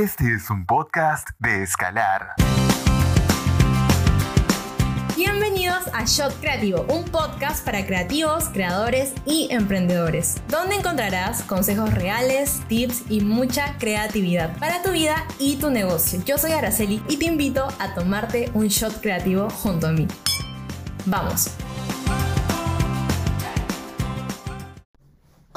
Este 0.00 0.32
es 0.32 0.48
un 0.48 0.64
podcast 0.64 1.28
de 1.40 1.64
Escalar. 1.64 2.34
Bienvenidos 5.16 5.88
a 5.92 6.04
Shot 6.04 6.38
Creativo, 6.38 6.82
un 6.88 7.04
podcast 7.06 7.64
para 7.64 7.84
creativos, 7.84 8.44
creadores 8.50 9.12
y 9.26 9.48
emprendedores, 9.50 10.40
donde 10.46 10.76
encontrarás 10.76 11.42
consejos 11.42 11.92
reales, 11.92 12.62
tips 12.68 13.10
y 13.10 13.22
mucha 13.22 13.76
creatividad 13.78 14.56
para 14.58 14.82
tu 14.82 14.92
vida 14.92 15.26
y 15.40 15.56
tu 15.56 15.68
negocio. 15.68 16.22
Yo 16.24 16.38
soy 16.38 16.52
Araceli 16.52 17.02
y 17.08 17.16
te 17.16 17.24
invito 17.24 17.66
a 17.80 17.94
tomarte 17.94 18.52
un 18.54 18.68
shot 18.68 19.00
creativo 19.00 19.50
junto 19.50 19.88
a 19.88 19.92
mí. 19.92 20.06
Vamos. 21.06 21.50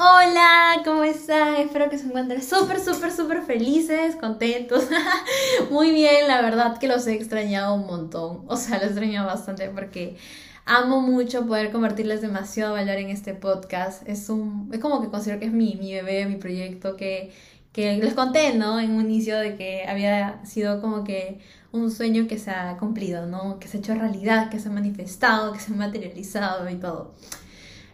Hola, 0.04 0.82
¿cómo 0.84 1.04
están? 1.04 1.54
Espero 1.54 1.88
que 1.88 1.96
se 1.96 2.06
encuentren 2.06 2.42
súper, 2.42 2.80
súper, 2.80 3.12
súper 3.12 3.42
felices, 3.42 4.16
contentos. 4.16 4.88
Muy 5.70 5.92
bien, 5.92 6.26
la 6.26 6.42
verdad 6.42 6.76
que 6.78 6.88
los 6.88 7.06
he 7.06 7.14
extrañado 7.14 7.74
un 7.74 7.86
montón. 7.86 8.42
O 8.48 8.56
sea, 8.56 8.78
los 8.78 8.86
he 8.86 8.88
extrañado 8.88 9.28
bastante 9.28 9.68
porque 9.68 10.16
amo 10.64 11.00
mucho 11.00 11.46
poder 11.46 11.70
convertirles 11.70 12.20
demasiado 12.20 12.72
valor 12.72 12.96
en 12.96 13.10
este 13.10 13.34
podcast. 13.34 14.02
Es 14.08 14.28
un, 14.28 14.70
es 14.72 14.80
como 14.80 15.00
que 15.00 15.08
considero 15.08 15.38
que 15.38 15.46
es 15.46 15.52
mi, 15.52 15.76
mi 15.76 15.92
bebé, 15.94 16.26
mi 16.26 16.34
proyecto 16.34 16.96
que, 16.96 17.32
que 17.72 17.96
les 17.98 18.14
conté, 18.14 18.54
¿no? 18.54 18.80
En 18.80 18.90
un 18.90 19.02
inicio 19.02 19.38
de 19.38 19.54
que 19.54 19.84
había 19.86 20.44
sido 20.44 20.80
como 20.80 21.04
que 21.04 21.38
un 21.70 21.92
sueño 21.92 22.26
que 22.26 22.40
se 22.40 22.50
ha 22.50 22.76
cumplido, 22.76 23.26
¿no? 23.26 23.60
Que 23.60 23.68
se 23.68 23.76
ha 23.76 23.80
hecho 23.80 23.94
realidad, 23.94 24.50
que 24.50 24.58
se 24.58 24.68
ha 24.68 24.72
manifestado, 24.72 25.52
que 25.52 25.60
se 25.60 25.72
ha 25.72 25.76
materializado 25.76 26.68
y 26.68 26.74
todo. 26.74 27.14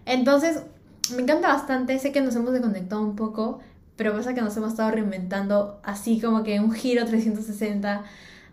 Entonces, 0.06 0.62
me 1.14 1.22
encanta 1.22 1.48
bastante, 1.48 1.98
sé 1.98 2.12
que 2.12 2.20
nos 2.20 2.34
hemos 2.36 2.52
desconectado 2.52 3.02
un 3.02 3.16
poco, 3.16 3.60
pero 3.96 4.12
pasa 4.14 4.34
que 4.34 4.42
nos 4.42 4.56
hemos 4.56 4.70
estado 4.70 4.90
reinventando 4.90 5.80
así 5.82 6.20
como 6.20 6.42
que 6.44 6.60
un 6.60 6.72
giro 6.72 7.04
360 7.04 8.04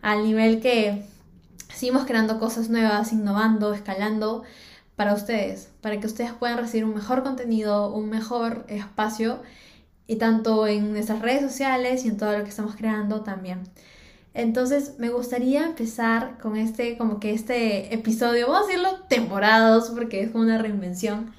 al 0.02 0.24
nivel 0.24 0.62
que 0.62 1.06
seguimos 1.74 2.06
creando 2.06 2.40
cosas 2.40 2.70
nuevas, 2.70 3.12
innovando, 3.12 3.74
escalando 3.74 4.44
para 4.96 5.14
ustedes, 5.14 5.70
para 5.82 6.00
que 6.00 6.08
ustedes 6.08 6.32
puedan 6.34 6.58
recibir 6.58 6.86
un 6.86 6.96
mejor 6.96 7.24
contenido, 7.24 7.94
un 7.94 8.10
mejor 8.10 8.66
espacio 8.70 9.42
y 10.08 10.18
tanto 10.18 10.68
en 10.68 10.94
nuestras 10.94 11.22
redes 11.22 11.42
sociales 11.42 12.06
y 12.06 12.10
en 12.10 12.18
todo 12.18 12.38
lo 12.38 12.44
que 12.44 12.50
estamos 12.50 12.76
creando 12.76 13.22
también. 13.22 13.64
Entonces 14.34 14.96
me 15.00 15.10
gustaría 15.10 15.66
empezar 15.66 16.38
con 16.42 16.58
este, 16.58 16.98
como 16.98 17.20
que 17.20 17.34
este 17.34 17.94
episodio, 17.94 18.48
vamos 18.48 18.64
a 18.64 18.68
decirlo 18.68 18.90
temporadas 19.10 19.90
porque 19.90 20.22
es 20.22 20.32
como 20.32 20.44
una 20.44 20.58
reinvención 20.58 21.34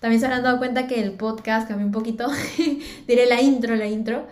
también 0.00 0.18
se 0.20 0.26
habrán 0.26 0.42
dado 0.42 0.58
cuenta 0.58 0.86
que 0.86 1.00
el 1.02 1.12
podcast 1.12 1.68
cambió 1.68 1.86
un 1.86 1.92
poquito. 1.92 2.26
Diré 3.06 3.26
la 3.26 3.40
intro, 3.40 3.76
la 3.76 3.86
intro. 3.86 4.26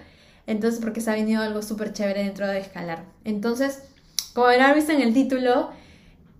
Entonces, 0.46 0.80
porque 0.80 1.02
se 1.02 1.10
ha 1.10 1.14
venido 1.14 1.42
algo 1.42 1.60
súper 1.60 1.92
chévere 1.92 2.24
dentro 2.24 2.46
de 2.46 2.58
Escalar. 2.58 3.04
Entonces, 3.24 3.82
como 4.32 4.46
habrán 4.46 4.74
visto 4.74 4.92
en 4.92 5.02
el 5.02 5.12
título, 5.12 5.70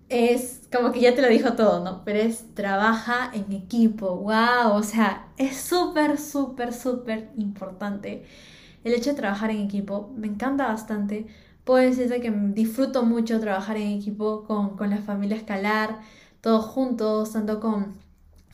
es 0.09 0.62
como 0.73 0.93
que 0.93 1.01
ya 1.01 1.15
te 1.15 1.21
lo 1.21 1.29
dijo 1.29 1.53
todo, 1.53 1.84
¿no? 1.84 2.05
Pero 2.06 2.21
es 2.21 2.55
trabaja 2.55 3.31
en 3.34 3.53
equipo. 3.53 4.17
¡Wow! 4.17 4.73
O 4.73 4.83
sea, 4.83 5.29
es 5.37 5.59
súper, 5.59 6.19
súper, 6.19 6.73
súper 6.73 7.31
importante 7.37 8.25
el 8.84 8.95
hecho 8.95 9.11
de 9.11 9.17
trabajar 9.17 9.51
en 9.51 9.59
equipo. 9.59 10.11
Me 10.17 10.27
encanta 10.27 10.69
bastante. 10.69 11.27
Puedo 11.65 11.84
decirte 11.84 12.23
que 12.23 12.31
disfruto 12.31 13.03
mucho 13.03 13.41
trabajar 13.41 13.77
en 13.77 13.89
equipo 13.89 14.45
con, 14.45 14.77
con 14.77 14.89
la 14.89 14.99
familia 15.03 15.37
Escalar, 15.37 16.01
todos 16.41 16.65
juntos, 16.65 17.33
tanto 17.33 17.61
con 17.61 18.08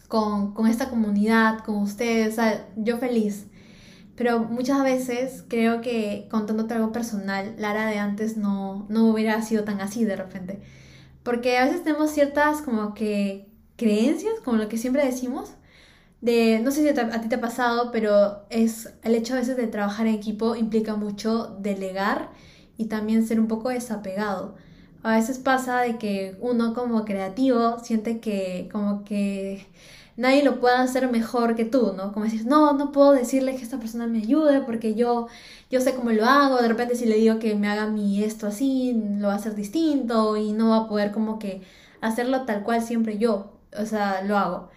con, 0.08 0.66
esta 0.66 0.91
comunidad, 0.91 1.60
con 1.60 1.77
ustedes, 1.77 2.36
yo 2.77 2.98
feliz. 2.98 3.47
Pero 4.16 4.41
muchas 4.41 4.83
veces 4.84 5.44
creo 5.48 5.80
que 5.80 6.28
contándote 6.30 6.74
algo 6.74 6.92
personal, 6.92 7.55
Lara 7.58 7.86
de 7.86 7.98
antes 7.98 8.36
no, 8.36 8.86
no 8.88 9.06
hubiera 9.06 9.41
sido 9.42 9.64
tan 9.64 9.80
así 9.80 10.05
de 10.05 10.16
repente. 10.16 10.62
Porque 11.24 11.58
a 11.58 11.64
veces 11.64 11.83
tenemos 11.83 12.11
ciertas 12.11 12.62
como 12.62 12.94
que 12.94 13.48
creencias, 13.77 14.34
como 14.44 14.58
lo 14.58 14.69
que 14.69 14.79
siempre 14.79 15.05
decimos, 15.05 15.55
de, 16.20 16.61
no 16.61 16.70
sé 16.70 16.83
si 16.83 16.89
a 16.89 17.20
ti 17.20 17.29
te 17.29 17.34
ha 17.34 17.40
pasado, 17.40 17.90
pero 17.92 18.46
es 18.50 18.95
el 19.02 19.14
hecho 19.14 19.34
a 19.34 19.39
veces 19.39 19.56
de 19.56 19.67
trabajar 19.67 20.06
en 20.06 20.14
equipo 20.14 20.56
implica 20.56 20.95
mucho 20.95 21.56
delegar 21.61 22.30
y 22.79 22.86
también 22.86 23.27
ser 23.27 23.40
un 23.40 23.48
poco 23.48 23.68
desapegado. 23.68 24.55
A 25.05 25.17
veces 25.17 25.39
pasa 25.39 25.81
de 25.83 25.98
que 25.98 26.37
uno 26.41 26.75
como 26.75 27.05
creativo 27.05 27.79
siente 27.81 28.20
que 28.20 28.69
como 28.73 29.05
que 29.05 29.67
nadie 30.17 30.42
lo 30.42 30.61
pueda 30.61 30.81
hacer 30.83 31.11
mejor 31.11 31.57
que 31.57 31.65
tú, 31.67 31.92
¿no? 31.97 32.13
Como 32.13 32.25
decir, 32.25 32.47
no, 32.47 32.73
no 32.73 32.91
puedo 32.92 33.13
decirle 33.13 33.55
que 33.57 33.63
esta 33.63 33.79
persona 33.79 34.07
me 34.07 34.19
ayude 34.19 34.63
porque 34.63 34.95
yo, 34.95 35.29
yo 35.70 35.81
sé 35.83 35.95
cómo 35.95 36.11
lo 36.11 36.25
hago, 36.25 36.57
de 36.63 36.69
repente 36.69 36.97
si 36.97 37.05
le 37.07 37.17
digo 37.17 37.39
que 37.39 37.55
me 37.55 37.69
haga 37.69 37.87
mi 37.87 38.25
esto 38.25 38.47
así, 38.47 38.95
lo 39.19 39.29
va 39.29 39.35
a 39.35 39.37
hacer 39.37 39.55
distinto 39.55 40.37
y 40.39 40.53
no 40.53 40.70
va 40.70 40.77
a 40.79 40.89
poder 40.89 41.13
como 41.13 41.39
que 41.39 41.63
hacerlo 42.01 42.45
tal 42.47 42.63
cual 42.65 42.83
siempre 42.83 43.19
yo, 43.19 43.53
o 43.79 43.86
sea, 43.86 44.23
lo 44.23 44.39
hago. 44.39 44.71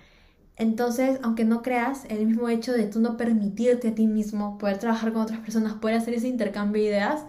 Entonces, 0.58 1.20
aunque 1.24 1.46
no 1.46 1.62
creas, 1.64 2.06
el 2.10 2.26
mismo 2.28 2.50
hecho 2.50 2.74
de 2.74 2.88
tú 2.88 3.00
no 3.00 3.18
permitirte 3.18 3.90
a 3.90 3.96
ti 3.96 4.08
mismo 4.08 4.58
poder 4.58 4.80
trabajar 4.80 5.14
con 5.14 5.24
otras 5.24 5.40
personas, 5.40 5.74
poder 5.76 5.98
hacer 5.98 6.14
ese 6.16 6.28
intercambio 6.28 6.82
de 6.84 6.90
ideas, 6.90 7.26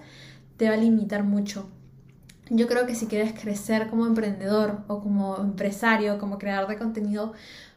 te 0.57 0.69
va 0.69 0.75
a 0.75 0.79
limitar 0.79 1.25
mucho. 1.25 1.69
Yo 2.51 2.67
creo 2.67 2.87
que 2.87 2.95
si 2.95 3.07
quieres 3.07 3.33
crecer 3.39 3.89
como 3.89 4.07
emprendedor 4.07 4.79
o 4.87 5.01
como 5.01 5.37
empresario, 5.39 6.19
como 6.19 6.39
creador 6.39 6.69
de 6.69 6.79
contenido, 6.79 7.33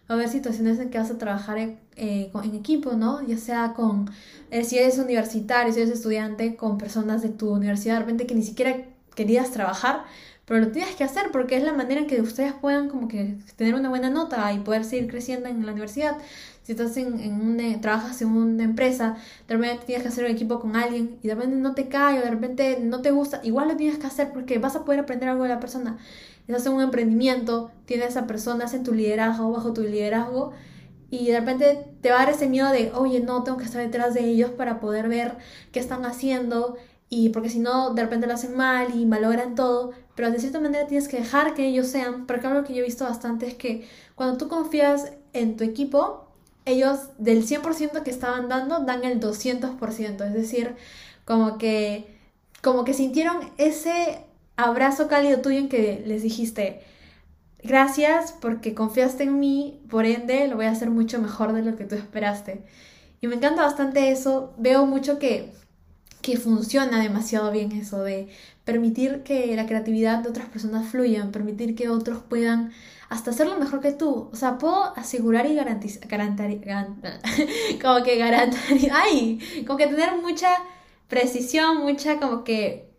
va 0.09 0.15
a 0.15 0.17
haber 0.17 0.29
situaciones 0.29 0.79
en 0.79 0.89
que 0.89 0.97
vas 0.97 1.11
a 1.11 1.17
trabajar 1.17 1.57
en, 1.57 1.79
eh, 1.95 2.31
equipo, 2.53 2.93
¿no? 2.93 3.25
Ya 3.25 3.37
sea 3.37 3.73
con, 3.73 4.09
eh, 4.49 4.63
si 4.63 4.77
eres 4.77 4.97
universitario, 4.97 5.73
si 5.73 5.81
eres 5.81 5.91
estudiante, 5.93 6.55
con 6.55 6.77
personas 6.77 7.21
de 7.21 7.29
tu 7.29 7.51
universidad, 7.53 7.95
de 7.95 7.99
repente 8.01 8.25
que 8.27 8.35
ni 8.35 8.43
siquiera 8.43 8.85
querías 9.15 9.51
trabajar, 9.51 10.03
pero 10.51 10.65
lo 10.65 10.71
tienes 10.73 10.97
que 10.97 11.05
hacer 11.05 11.31
porque 11.31 11.55
es 11.55 11.63
la 11.63 11.71
manera 11.71 12.01
en 12.01 12.07
que 12.07 12.19
ustedes 12.19 12.51
puedan 12.51 12.89
como 12.89 13.07
que 13.07 13.37
tener 13.55 13.73
una 13.73 13.87
buena 13.87 14.09
nota 14.09 14.51
y 14.51 14.59
poder 14.59 14.83
seguir 14.83 15.09
creciendo 15.09 15.47
en 15.47 15.65
la 15.65 15.71
universidad. 15.71 16.17
Si 16.63 16.73
estás 16.73 16.97
en, 16.97 17.21
en 17.57 17.79
trabajas 17.79 18.21
en 18.21 18.27
una 18.27 18.63
empresa, 18.65 19.15
de 19.47 19.55
repente 19.55 19.85
tienes 19.85 20.03
que 20.03 20.09
hacer 20.09 20.25
un 20.25 20.31
equipo 20.31 20.59
con 20.59 20.75
alguien 20.75 21.17
y 21.23 21.29
de 21.29 21.35
repente 21.35 21.55
no 21.55 21.73
te 21.73 21.87
cae 21.87 22.19
o 22.19 22.21
de 22.21 22.29
repente 22.29 22.79
no 22.81 23.01
te 23.01 23.11
gusta, 23.11 23.39
igual 23.43 23.69
lo 23.69 23.77
tienes 23.77 23.97
que 23.97 24.07
hacer 24.07 24.33
porque 24.33 24.59
vas 24.59 24.75
a 24.75 24.83
poder 24.83 24.99
aprender 24.99 25.29
algo 25.29 25.43
de 25.43 25.49
la 25.49 25.61
persona 25.61 25.97
estás 26.47 26.65
en 26.65 26.73
un 26.73 26.81
emprendimiento, 26.81 27.71
tienes 27.85 28.17
a 28.17 28.27
personas 28.27 28.73
en 28.73 28.83
tu 28.83 28.93
liderazgo, 28.93 29.51
bajo 29.51 29.71
tu 29.71 29.83
liderazgo, 29.83 30.51
y 31.09 31.27
de 31.27 31.39
repente 31.39 31.85
te 32.01 32.09
va 32.09 32.17
a 32.17 32.19
dar 32.25 32.33
ese 32.33 32.47
miedo 32.47 32.69
de, 32.71 32.91
oye, 32.93 33.19
no, 33.19 33.43
tengo 33.43 33.57
que 33.57 33.65
estar 33.65 33.81
detrás 33.81 34.13
de 34.13 34.25
ellos 34.25 34.51
para 34.51 34.79
poder 34.79 35.09
ver 35.09 35.37
qué 35.71 35.79
están 35.79 36.05
haciendo, 36.05 36.77
y 37.13 37.27
porque 37.27 37.49
si 37.49 37.59
no, 37.59 37.93
de 37.93 38.03
repente 38.03 38.25
lo 38.25 38.33
hacen 38.33 38.55
mal 38.55 38.95
y 38.95 39.05
malogran 39.05 39.53
todo, 39.53 39.91
pero 40.15 40.31
de 40.31 40.39
cierta 40.39 40.61
manera 40.61 40.87
tienes 40.87 41.09
que 41.09 41.17
dejar 41.17 41.53
que 41.53 41.67
ellos 41.67 41.87
sean, 41.87 42.25
porque 42.25 42.47
algo 42.47 42.63
que 42.63 42.73
yo 42.73 42.79
he 42.81 42.85
visto 42.85 43.03
bastante 43.03 43.47
es 43.47 43.55
que 43.55 43.85
cuando 44.15 44.37
tú 44.37 44.47
confías 44.47 45.11
en 45.33 45.57
tu 45.57 45.65
equipo, 45.65 46.29
ellos 46.63 47.09
del 47.17 47.45
100% 47.45 48.03
que 48.03 48.11
estaban 48.11 48.47
dando, 48.47 48.79
dan 48.85 49.03
el 49.03 49.19
200%, 49.19 50.25
es 50.25 50.33
decir, 50.33 50.77
como 51.25 51.57
que, 51.57 52.17
como 52.61 52.85
que 52.85 52.93
sintieron 52.93 53.39
ese 53.57 54.23
abrazo 54.55 55.09
cálido 55.09 55.41
tuyo 55.41 55.57
en 55.57 55.67
que 55.67 56.01
les 56.05 56.23
dijiste, 56.23 56.81
gracias 57.61 58.33
porque 58.39 58.73
confiaste 58.73 59.23
en 59.23 59.37
mí, 59.37 59.81
por 59.89 60.05
ende 60.05 60.47
lo 60.47 60.55
voy 60.55 60.67
a 60.67 60.71
hacer 60.71 60.89
mucho 60.89 61.19
mejor 61.19 61.51
de 61.51 61.61
lo 61.61 61.75
que 61.75 61.83
tú 61.83 61.95
esperaste. 61.95 62.63
Y 63.19 63.27
me 63.27 63.35
encanta 63.35 63.63
bastante 63.63 64.11
eso, 64.11 64.53
veo 64.57 64.85
mucho 64.85 65.19
que, 65.19 65.51
que 66.21 66.37
funciona 66.37 67.01
demasiado 67.01 67.51
bien 67.51 67.71
eso 67.71 68.03
de 68.03 68.29
permitir 68.63 69.23
que 69.23 69.55
la 69.55 69.65
creatividad 69.65 70.19
de 70.19 70.29
otras 70.29 70.47
personas 70.49 70.89
fluya, 70.89 71.29
permitir 71.31 71.75
que 71.75 71.89
otros 71.89 72.19
puedan 72.27 72.71
hasta 73.09 73.31
hacerlo 73.31 73.57
mejor 73.59 73.81
que 73.81 73.91
tú. 73.91 74.29
O 74.31 74.35
sea, 74.35 74.57
puedo 74.57 74.97
asegurar 74.97 75.45
y 75.45 75.55
garantizar, 75.55 76.07
como 77.81 78.03
que 78.03 78.17
garantizar, 78.17 78.91
ay, 78.93 79.39
como 79.67 79.77
que 79.77 79.87
tener 79.87 80.15
mucha 80.21 80.49
precisión, 81.09 81.79
mucha 81.79 82.19
como 82.19 82.43
que 82.43 82.89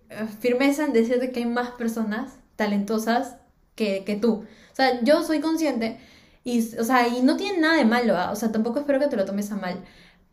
firmeza 0.40 0.84
en 0.84 0.92
decirte 0.92 1.32
que 1.32 1.40
hay 1.40 1.46
más 1.46 1.70
personas 1.70 2.34
talentosas 2.56 3.36
que, 3.74 4.04
que 4.04 4.16
tú. 4.16 4.44
O 4.72 4.74
sea, 4.74 5.02
yo 5.02 5.22
soy 5.22 5.40
consciente 5.40 5.98
y, 6.44 6.76
o 6.76 6.84
sea, 6.84 7.08
y 7.08 7.22
no 7.22 7.36
tiene 7.36 7.58
nada 7.58 7.76
de 7.76 7.84
malo, 7.84 8.16
¿ah? 8.16 8.30
o 8.32 8.36
sea, 8.36 8.52
tampoco 8.52 8.80
espero 8.80 8.98
que 8.98 9.06
te 9.06 9.16
lo 9.16 9.24
tomes 9.24 9.50
a 9.52 9.56
mal. 9.56 9.84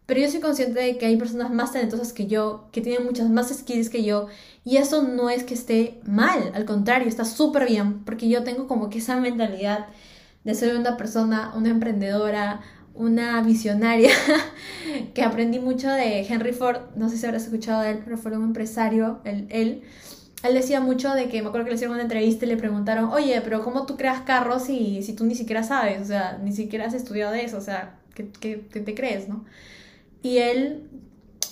Pero 0.10 0.22
yo 0.22 0.32
soy 0.32 0.40
consciente 0.40 0.80
de 0.80 0.98
que 0.98 1.06
hay 1.06 1.18
personas 1.18 1.52
más 1.52 1.72
talentosas 1.72 2.14
que 2.14 2.26
yo, 2.26 2.68
que 2.72 2.82
tienen 2.82 3.06
muchas 3.06 3.30
más 3.30 3.50
skills 3.56 3.90
que 3.90 4.04
yo, 4.04 4.26
y 4.66 4.78
eso 4.78 5.04
no 5.04 5.30
es 5.30 5.44
que 5.44 5.54
esté 5.54 6.00
mal, 6.04 6.52
al 6.56 6.66
contrario, 6.66 7.08
está 7.08 7.26
súper 7.26 7.68
bien, 7.68 8.04
porque 8.06 8.28
yo 8.28 8.44
tengo 8.44 8.68
como 8.68 8.90
que 8.90 8.98
esa 8.98 9.18
mentalidad 9.18 9.86
de 10.44 10.56
ser 10.56 10.76
una 10.76 10.98
persona, 10.98 11.54
una 11.56 11.70
emprendedora, 11.70 12.62
una 12.96 13.40
visionaria 13.44 14.10
que 15.14 15.22
aprendí 15.22 15.60
mucho 15.60 15.92
de 15.92 16.22
Henry 16.22 16.54
Ford, 16.54 16.80
no 16.96 17.08
sé 17.08 17.18
si 17.18 17.28
habrás 17.28 17.44
escuchado 17.44 17.84
de 17.84 17.92
él, 17.92 18.00
pero 18.04 18.18
fue 18.18 18.36
un 18.36 18.46
empresario, 18.46 19.20
él, 19.26 19.46
él, 19.52 19.84
él 20.42 20.54
decía 20.56 20.82
mucho 20.82 21.14
de 21.14 21.28
que, 21.28 21.44
me 21.44 21.50
acuerdo 21.50 21.66
que 21.66 21.70
le 21.70 21.76
hicieron 21.76 21.94
una 21.94 22.02
entrevista 22.02 22.48
y 22.48 22.50
le 22.50 22.58
preguntaron, 22.58 23.12
oye, 23.12 23.40
pero 23.42 23.64
¿cómo 23.64 23.86
tú 23.86 23.96
creas 23.96 24.22
carros 24.22 24.64
si, 24.64 25.04
si 25.04 25.14
tú 25.14 25.26
ni 25.26 25.36
siquiera 25.36 25.62
sabes? 25.62 26.02
O 26.02 26.06
sea, 26.06 26.40
ni 26.44 26.52
siquiera 26.52 26.88
has 26.88 26.96
estudiado 26.96 27.32
de 27.32 27.46
eso, 27.46 27.60
o 27.60 27.62
sea, 27.62 28.00
¿qué, 28.16 28.32
qué, 28.40 28.68
qué 28.74 28.80
te 28.80 28.96
crees, 28.96 29.30
no? 29.30 29.46
Y 30.22 30.38
él 30.38 30.90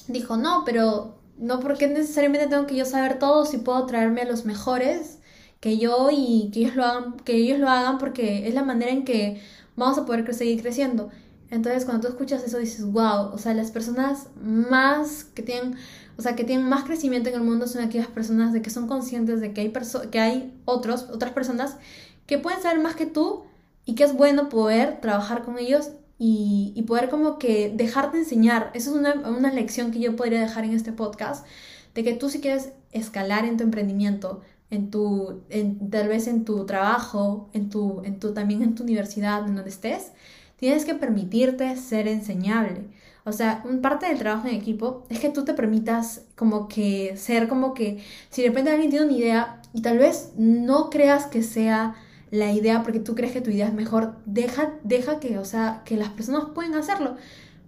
dijo, 0.08 0.38
no, 0.38 0.64
pero 0.66 1.16
No 1.38 1.60
porque 1.60 1.88
necesariamente 1.88 2.48
tengo 2.48 2.66
que 2.68 2.76
yo 2.76 2.86
saber 2.86 3.20
todo, 3.20 3.46
si 3.46 3.60
puedo 3.60 3.86
traerme 3.86 4.22
a 4.22 4.26
los 4.26 4.46
mejores 4.46 5.20
que 5.60 5.78
yo 5.78 6.10
y 6.12 6.50
que 6.52 6.62
ellos 6.62 6.76
lo 6.76 6.84
hagan, 6.86 7.18
que 7.18 7.36
ellos 7.36 7.60
lo 7.60 7.70
hagan 7.70 7.98
porque 8.00 8.48
es 8.48 8.54
la 8.56 8.64
manera 8.64 8.92
en 8.92 9.06
que 9.06 9.42
vamos 9.76 9.98
a 10.00 10.06
poder 10.06 10.34
seguir 10.34 10.62
creciendo. 10.62 11.10
Entonces, 11.50 11.86
cuando 11.86 12.08
tú 12.08 12.14
escuchas 12.14 12.44
eso 12.44 12.58
dices, 12.58 12.86
"Wow, 12.86 13.32
o 13.34 13.38
sea, 13.38 13.54
las 13.54 13.72
personas 13.72 14.28
más 14.36 15.24
que 15.26 15.44
tienen 15.44 15.76
o 16.18 16.22
sea, 16.24 16.36
que 16.36 16.44
tienen 16.44 16.68
más 16.68 16.84
crecimiento 16.84 17.30
en 17.30 17.36
el 17.36 17.42
mundo 17.44 17.68
son 17.68 17.84
aquellas 17.84 18.08
personas 18.08 18.52
de 18.52 18.62
que 18.64 18.72
son 18.72 18.88
conscientes 18.88 19.40
de 19.40 19.54
que 19.54 19.62
hay, 19.62 19.74
que 20.12 20.20
hay 20.20 20.60
otros, 20.66 21.04
otras 21.12 21.32
personas 21.32 21.78
que 22.26 22.40
pueden 22.40 22.62
saber 22.62 22.80
más 22.80 22.96
que 22.96 23.06
tú 23.06 23.44
y 23.86 23.96
que 23.96 24.04
es 24.04 24.14
bueno 24.14 24.50
poder 24.50 25.00
trabajar 25.02 25.44
con 25.44 25.60
ellos 25.60 25.92
y, 26.20 26.84
poder 26.88 27.10
como 27.10 27.38
que 27.38 27.72
dejarte 27.76 28.18
enseñar. 28.18 28.72
Esa 28.74 28.90
es 28.92 28.96
una, 28.96 29.14
una 29.30 29.52
lección 29.52 29.92
que 29.92 30.00
yo 30.00 30.16
podría 30.16 30.40
dejar 30.40 30.64
en 30.64 30.74
este 30.74 30.92
podcast, 30.92 31.46
de 31.94 32.04
que 32.04 32.14
tú 32.14 32.30
si 32.30 32.40
quieres 32.42 32.72
escalar 32.92 33.46
en 33.46 33.58
tu 33.58 33.64
emprendimiento, 33.64 34.42
en 34.70 34.90
tu, 34.92 35.44
en, 35.50 35.90
tal 35.90 36.08
vez 36.08 36.28
en 36.28 36.46
tu 36.46 36.66
trabajo, 36.66 37.50
en 37.54 37.70
tu, 37.70 38.02
en 38.04 38.20
tu, 38.20 38.34
también 38.34 38.62
en 38.64 38.76
tu 38.76 38.84
universidad, 38.84 39.48
en 39.48 39.56
donde 39.56 39.70
estés, 39.70 40.12
tienes 40.58 40.86
que 40.86 40.96
permitirte 40.96 41.76
ser 41.78 42.08
enseñable. 42.08 42.86
O 43.24 43.32
sea, 43.34 43.62
un 43.66 43.82
parte 43.82 44.08
del 44.08 44.20
trabajo 44.20 44.48
en 44.48 44.56
equipo 44.56 45.06
es 45.10 45.20
que 45.20 45.30
tú 45.30 45.44
te 45.44 45.54
permitas 45.54 46.22
como 46.36 46.68
que 46.68 47.16
ser 47.18 47.50
como 47.50 47.74
que 47.74 48.02
si 48.30 48.42
de 48.42 48.50
repente 48.50 48.72
alguien 48.72 48.90
tiene 48.90 49.06
una 49.06 49.18
idea 49.18 49.62
y 49.74 49.82
tal 49.82 49.98
vez 49.98 50.32
no 50.38 50.90
creas 50.90 51.26
que 51.26 51.44
sea 51.44 51.96
la 52.32 52.52
idea 52.52 52.84
porque 52.84 53.00
tú 53.00 53.16
crees 53.16 53.34
que 53.34 53.42
tu 53.42 53.50
idea 53.50 53.68
es 53.68 53.74
mejor, 53.74 54.16
deja, 54.26 54.74
deja 54.84 55.20
que, 55.20 55.38
o 55.38 55.46
sea, 55.46 55.82
que 55.86 55.96
las 55.96 56.10
personas 56.10 56.46
pueden 56.54 56.76
hacerlo. 56.76 57.16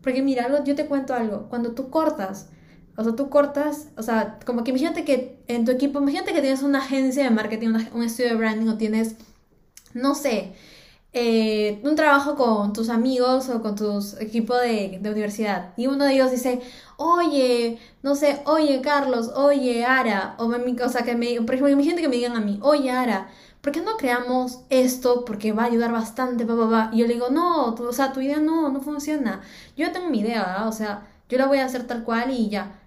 Porque 0.02 0.22
mira, 0.22 0.64
yo 0.64 0.76
te 0.76 0.86
cuento 0.86 1.14
algo, 1.14 1.48
cuando 1.50 1.72
tú 1.72 1.90
cortas, 1.90 2.50
o 2.98 3.04
sea, 3.04 3.16
tú 3.16 3.30
cortas, 3.30 3.90
o 3.98 4.04
sea, 4.04 4.40
como 4.46 4.64
que 4.64 4.72
imagínate 4.72 5.06
que 5.06 5.42
en 5.48 5.66
tu 5.66 5.72
equipo, 5.72 6.00
imagínate 6.00 6.34
que 6.34 6.42
tienes 6.42 6.64
una 6.64 6.80
agencia 6.80 7.24
de 7.24 7.30
marketing, 7.30 7.70
un 7.94 8.04
estudio 8.04 8.30
de 8.30 8.36
branding 8.36 8.68
o 8.68 8.78
tienes, 8.78 9.16
no 9.94 10.16
sé, 10.16 10.54
eh, 11.14 11.80
un 11.84 11.96
trabajo 11.96 12.36
con 12.36 12.72
tus 12.74 12.90
amigos 12.90 13.50
o 13.50 13.62
con 13.64 13.76
tus 13.76 14.20
equipo 14.22 14.56
de, 14.56 15.00
de, 15.02 15.10
universidad 15.12 15.74
y 15.76 15.88
uno 15.88 16.06
de 16.06 16.14
ellos 16.14 16.30
dice, 16.30 16.62
oye, 16.98 17.80
no 18.04 18.16
sé, 18.16 18.42
oye 18.46 18.80
Carlos, 18.82 19.30
oye 19.36 19.86
Ara, 19.86 20.36
o, 20.38 20.48
me, 20.48 20.58
o 20.84 20.90
sea, 20.90 21.02
que 21.04 21.16
me, 21.16 21.42
por 21.42 21.56
ejemplo, 21.56 21.84
gente 21.84 22.02
que 22.02 22.10
me 22.10 22.16
digan 22.18 22.36
a 22.36 22.42
mí, 22.42 22.60
oye 22.62 22.92
Ara, 22.92 23.30
¿por 23.62 23.74
qué 23.74 23.82
no 23.82 23.98
creamos 23.98 24.62
esto? 24.70 25.26
Porque 25.26 25.52
va 25.52 25.64
a 25.64 25.68
ayudar 25.68 25.92
bastante, 25.92 26.46
va, 26.46 26.56
va, 26.56 26.66
va. 26.66 26.90
Y 26.94 27.00
yo 27.00 27.08
le 27.08 27.14
digo, 27.14 27.30
no, 27.30 27.74
o 27.74 27.94
sea, 27.94 28.14
tu 28.14 28.22
idea 28.22 28.40
no, 28.40 28.70
no 28.70 28.82
funciona. 28.82 29.42
Yo 29.76 29.88
ya 29.88 29.92
tengo 29.92 30.10
mi 30.10 30.20
idea, 30.20 30.66
o 30.68 30.72
sea, 30.72 31.08
yo 31.30 31.38
la 31.38 31.48
voy 31.48 31.60
a 31.60 31.66
hacer 31.66 31.86
tal 31.88 32.04
cual 32.04 32.32
y 32.32 32.50
ya. 32.50 32.80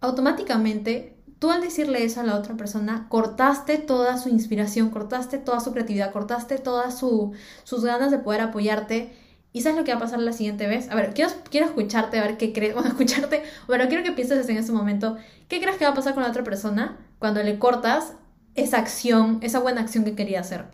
Automáticamente 0.00 1.12
tú 1.42 1.50
al 1.50 1.60
decirle 1.60 2.04
eso 2.04 2.20
a 2.20 2.22
la 2.22 2.36
otra 2.36 2.56
persona, 2.56 3.06
cortaste 3.08 3.76
toda 3.76 4.16
su 4.16 4.28
inspiración, 4.28 4.90
cortaste 4.90 5.38
toda 5.38 5.58
su 5.58 5.72
creatividad, 5.72 6.12
cortaste 6.12 6.56
todas 6.58 6.96
su, 6.96 7.32
sus 7.64 7.84
ganas 7.84 8.12
de 8.12 8.18
poder 8.18 8.42
apoyarte. 8.42 9.12
¿Y 9.52 9.62
sabes 9.62 9.76
lo 9.76 9.82
que 9.82 9.90
va 9.90 9.96
a 9.98 10.00
pasar 10.02 10.20
la 10.20 10.32
siguiente 10.32 10.68
vez? 10.68 10.88
A 10.88 10.94
ver, 10.94 11.14
quiero, 11.14 11.32
quiero 11.50 11.66
escucharte, 11.66 12.20
a 12.20 12.22
ver 12.22 12.36
qué 12.36 12.52
crees, 12.52 12.74
bueno, 12.74 12.90
escucharte, 12.90 13.42
bueno, 13.66 13.88
quiero 13.88 14.04
que 14.04 14.12
pienses 14.12 14.48
en 14.48 14.56
ese 14.56 14.70
momento, 14.70 15.16
¿qué 15.48 15.60
crees 15.60 15.78
que 15.78 15.84
va 15.84 15.90
a 15.90 15.94
pasar 15.94 16.14
con 16.14 16.22
la 16.22 16.28
otra 16.28 16.44
persona 16.44 16.96
cuando 17.18 17.42
le 17.42 17.58
cortas 17.58 18.12
esa 18.54 18.78
acción, 18.78 19.38
esa 19.42 19.58
buena 19.60 19.80
acción 19.80 20.04
que 20.04 20.14
quería 20.14 20.40
hacer? 20.40 20.66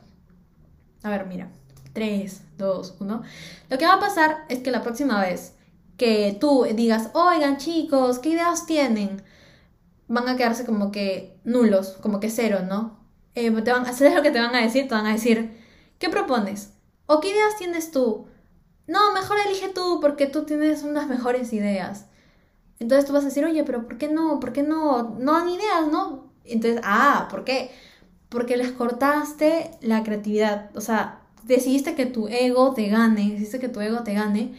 A 1.02 1.10
ver, 1.10 1.26
mira, 1.26 1.50
3, 1.92 2.42
2, 2.58 2.96
1. 3.00 3.22
Lo 3.70 3.78
que 3.78 3.86
va 3.86 3.94
a 3.94 4.00
pasar 4.00 4.44
es 4.48 4.60
que 4.60 4.70
la 4.70 4.82
próxima 4.82 5.20
vez 5.20 5.54
que 5.96 6.36
tú 6.40 6.66
digas, 6.74 7.10
oigan 7.14 7.56
chicos, 7.56 8.18
¿qué 8.18 8.30
ideas 8.30 8.66
tienen? 8.66 9.22
van 10.08 10.28
a 10.28 10.36
quedarse 10.36 10.64
como 10.64 10.90
que 10.90 11.38
nulos, 11.44 11.98
como 12.00 12.18
que 12.18 12.30
cero, 12.30 12.60
¿no? 12.66 12.98
Eh, 13.34 13.50
te 13.62 13.72
van, 13.72 13.86
hacer 13.86 14.14
lo 14.14 14.22
que 14.22 14.30
te 14.30 14.40
van 14.40 14.54
a 14.54 14.62
decir, 14.62 14.88
te 14.88 14.94
van 14.94 15.06
a 15.06 15.12
decir, 15.12 15.56
¿qué 15.98 16.08
propones? 16.08 16.72
¿O 17.06 17.20
qué 17.20 17.30
ideas 17.30 17.56
tienes 17.56 17.92
tú? 17.92 18.26
No, 18.86 19.12
mejor 19.12 19.36
elige 19.46 19.68
tú 19.68 20.00
porque 20.00 20.26
tú 20.26 20.44
tienes 20.44 20.82
unas 20.82 21.08
mejores 21.08 21.52
ideas. 21.52 22.06
Entonces 22.80 23.06
tú 23.06 23.12
vas 23.12 23.22
a 23.22 23.26
decir, 23.26 23.44
oye, 23.44 23.64
pero 23.64 23.86
¿por 23.86 23.98
qué 23.98 24.08
no? 24.08 24.40
¿Por 24.40 24.52
qué 24.52 24.62
no? 24.62 25.16
No 25.18 25.32
dan 25.32 25.48
ideas, 25.48 25.88
¿no? 25.92 26.27
Entonces, 26.48 26.80
ah, 26.84 27.28
¿por 27.30 27.44
qué? 27.44 27.70
Porque 28.28 28.56
les 28.56 28.72
cortaste 28.72 29.70
la 29.80 30.02
creatividad. 30.02 30.70
O 30.76 30.80
sea, 30.80 31.20
decidiste 31.44 31.94
que 31.94 32.06
tu 32.06 32.28
ego 32.28 32.74
te 32.74 32.88
gane, 32.88 33.30
decidiste 33.30 33.58
que 33.58 33.68
tu 33.68 33.80
ego 33.80 34.02
te 34.04 34.14
gane 34.14 34.54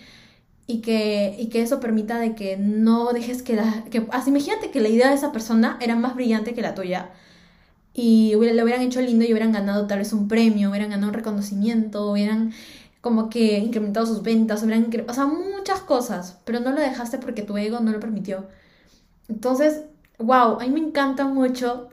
y 0.67 0.81
que, 0.81 1.35
y 1.39 1.47
que 1.49 1.61
eso 1.61 1.79
permita 1.79 2.19
de 2.19 2.35
que 2.35 2.57
no 2.57 3.11
dejes 3.13 3.41
que 3.43 3.55
la... 3.55 3.85
Que, 3.91 4.07
así, 4.11 4.29
imagínate 4.29 4.71
que 4.71 4.81
la 4.81 4.89
idea 4.89 5.09
de 5.09 5.15
esa 5.15 5.31
persona 5.31 5.77
era 5.81 5.95
más 5.95 6.15
brillante 6.15 6.53
que 6.53 6.61
la 6.61 6.75
tuya 6.75 7.09
y 7.93 8.35
le 8.35 8.63
hubieran 8.63 8.81
hecho 8.81 9.01
lindo 9.01 9.25
y 9.25 9.31
hubieran 9.31 9.51
ganado 9.51 9.87
tal 9.87 9.99
vez 9.99 10.13
un 10.13 10.27
premio, 10.27 10.69
hubieran 10.69 10.89
ganado 10.91 11.09
un 11.09 11.13
reconocimiento, 11.13 12.11
hubieran 12.11 12.53
como 13.01 13.29
que 13.29 13.59
incrementado 13.59 14.05
sus 14.05 14.23
ventas, 14.23 14.63
hubieran... 14.63 14.89
O 15.07 15.13
sea, 15.13 15.25
muchas 15.25 15.81
cosas, 15.81 16.37
pero 16.45 16.59
no 16.59 16.71
lo 16.71 16.81
dejaste 16.81 17.17
porque 17.17 17.41
tu 17.41 17.57
ego 17.57 17.79
no 17.79 17.91
lo 17.91 17.99
permitió. 17.99 18.47
Entonces, 19.27 19.81
wow, 20.19 20.59
a 20.59 20.63
mí 20.65 20.69
me 20.69 20.79
encanta 20.79 21.25
mucho 21.25 21.89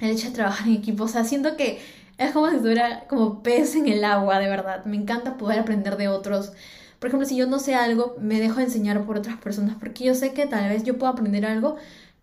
el 0.00 0.10
hecho 0.10 0.28
de 0.28 0.34
trabajar 0.34 0.68
en 0.68 0.74
equipo, 0.74 1.04
o 1.04 1.08
sea, 1.08 1.24
siento 1.24 1.56
que 1.56 1.80
es 2.18 2.32
como 2.32 2.48
si 2.50 2.56
estuviera 2.56 3.06
como 3.08 3.42
pez 3.42 3.76
en 3.76 3.86
el 3.86 4.04
agua, 4.04 4.40
de 4.40 4.48
verdad. 4.48 4.84
Me 4.84 4.96
encanta 4.96 5.36
poder 5.36 5.60
aprender 5.60 5.96
de 5.96 6.08
otros 6.08 6.52
por 6.98 7.08
ejemplo, 7.08 7.28
si 7.28 7.36
yo 7.36 7.46
no 7.46 7.58
sé 7.58 7.74
algo, 7.74 8.16
me 8.20 8.40
dejo 8.40 8.60
enseñar 8.60 9.04
por 9.04 9.18
otras 9.18 9.38
personas 9.38 9.76
porque 9.78 10.04
yo 10.04 10.14
sé 10.14 10.32
que 10.32 10.46
tal 10.46 10.68
vez 10.68 10.82
yo 10.82 10.98
puedo 10.98 11.12
aprender 11.12 11.46
algo, 11.46 11.76